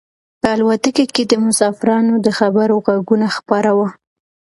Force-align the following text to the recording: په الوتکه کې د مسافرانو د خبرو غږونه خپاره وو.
په 0.41 0.47
الوتکه 0.55 1.05
کې 1.13 1.23
د 1.31 1.33
مسافرانو 1.45 2.13
د 2.25 2.27
خبرو 2.39 2.75
غږونه 2.85 3.27
خپاره 3.37 3.69
وو. 3.77 3.87